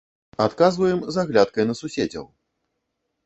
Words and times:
Адказваем 0.45 1.03
з 1.17 1.25
аглядкай 1.25 1.67
на 1.71 1.75
суседзяў. 1.81 2.25